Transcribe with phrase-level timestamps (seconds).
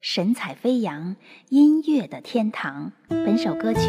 [0.00, 1.16] 神采飞扬，
[1.48, 2.92] 音乐的天堂。
[3.08, 3.80] 本首歌曲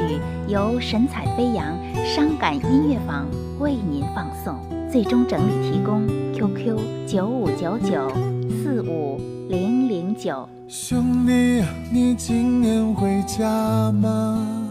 [0.47, 3.27] 由神采飞扬伤感音乐坊
[3.59, 4.59] 为您放送，
[4.91, 8.09] 最终整理提供 QQ 九五九九
[8.49, 10.49] 四五零零九。
[10.67, 11.63] 兄弟，
[11.93, 14.67] 你今年回家吗？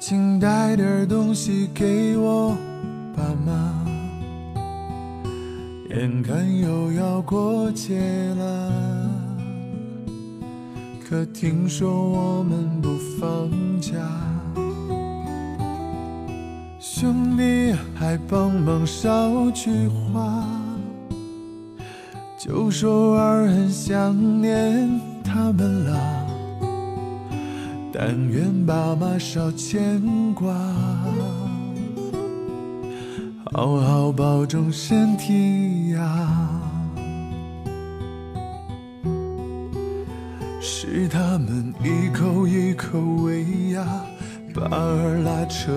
[0.00, 2.56] 请带点东西给我
[3.14, 3.84] 爸妈。
[5.90, 8.00] 眼看又要过节
[8.38, 8.77] 了。
[11.08, 13.48] 可听说我们不放
[13.80, 13.94] 假，
[16.78, 20.46] 兄弟还帮忙捎句话，
[22.38, 25.98] 就说儿很想念他们啦，
[27.90, 30.02] 但愿爸妈少牵
[30.34, 30.52] 挂，
[33.50, 36.67] 好好保重身体呀。
[40.60, 43.86] 是他们一口一口喂呀，
[44.52, 45.72] 把儿拉扯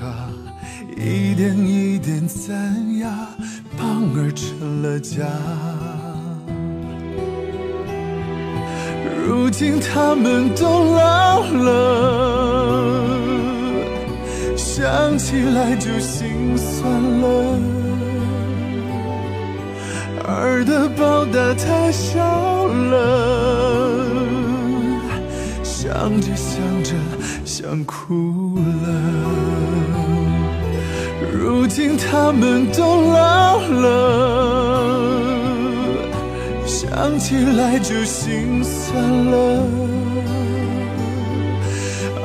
[0.00, 0.28] 大，
[0.96, 3.28] 一点一点攒呀，
[3.76, 5.24] 帮儿成了家。
[9.26, 13.06] 如今他们都老了，
[14.56, 17.58] 想起来就心酸了。
[20.26, 23.83] 儿的报答太少了。
[25.84, 26.94] 想着想着
[27.44, 28.88] 想哭了，
[31.30, 33.92] 如今他们都老了，
[36.64, 39.62] 想起来就心酸了。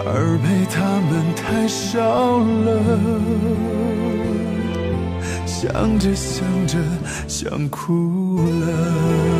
[0.05, 2.71] 而陪他们太少了，
[5.45, 6.77] 想着想着
[7.27, 9.38] 想哭了。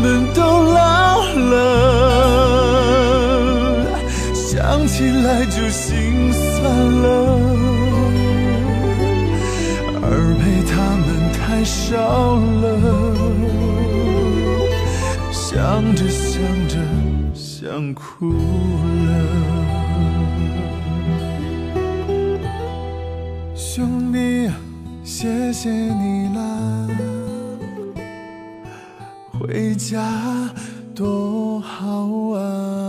[0.00, 1.56] 们都老了，
[4.34, 6.64] 想起来就心酸
[7.02, 7.06] 了。
[10.00, 10.06] 而
[10.38, 10.72] 陪他
[11.04, 11.96] 们太少
[12.36, 12.66] 了，
[15.30, 16.74] 想着想着
[17.34, 18.30] 想哭
[19.06, 19.10] 了。
[23.54, 24.50] 兄弟，
[25.04, 26.38] 谢谢你啦。
[29.48, 29.98] 回家
[30.94, 32.87] 多好啊。